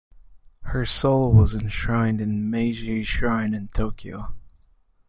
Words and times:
Her 0.63 0.83
soul 0.83 1.31
was 1.31 1.53
enshrined 1.53 2.21
in 2.21 2.49
Meiji 2.49 3.03
Shrine 3.03 3.53
in 3.53 3.67
Tokyo. 3.67 4.33